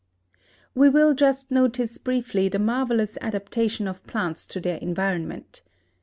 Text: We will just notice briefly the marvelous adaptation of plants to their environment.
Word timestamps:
We 0.73 0.89
will 0.89 1.13
just 1.13 1.51
notice 1.51 1.99
briefly 1.99 2.49
the 2.49 2.57
marvelous 2.57 3.19
adaptation 3.21 3.87
of 3.87 4.03
plants 4.07 4.47
to 4.47 4.59
their 4.59 4.77
environment. 4.77 5.61